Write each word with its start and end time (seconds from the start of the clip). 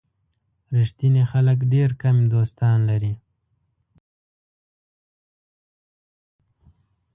ریښتیني 0.75 1.23
خلک 1.31 1.59
ډېر 1.73 1.89
کم 2.01 2.15
دوستان 2.33 2.77
لري. 2.89 3.13